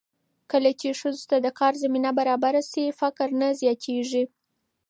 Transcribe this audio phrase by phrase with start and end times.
[0.51, 4.23] کله چې ښځو ته د کار زمینه برابره شي، فقر نه زیاتېږي.